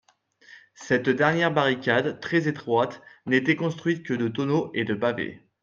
[0.73, 5.43] Cette dernière barricade, très étroite, n'était construite que de tonneaux et de pavés.